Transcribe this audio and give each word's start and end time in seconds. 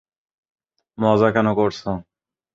মজা 0.97 1.29
কেন 1.35 1.47
করছো? 1.53 1.89